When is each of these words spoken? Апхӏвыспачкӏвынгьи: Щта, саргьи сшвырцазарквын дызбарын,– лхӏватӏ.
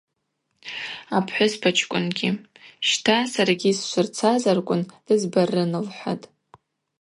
Апхӏвыспачкӏвынгьи: 1.17 2.29
Щта, 2.89 3.17
саргьи 3.33 3.71
сшвырцазарквын 3.77 4.81
дызбарын,– 5.05 5.71
лхӏватӏ. 5.85 6.25